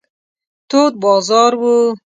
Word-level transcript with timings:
تود 0.69 0.93
بازار 1.01 1.55
و. 1.61 1.93